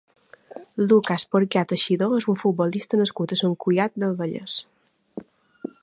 Lucas 0.87 1.25
Porcar 1.33 1.63
Teixidó 1.71 2.07
és 2.21 2.27
un 2.33 2.39
futbolista 2.45 3.01
nascut 3.03 3.35
a 3.35 3.39
Sant 3.43 3.55
Cugat 3.67 4.03
del 4.05 4.19
Vallès. 4.23 4.61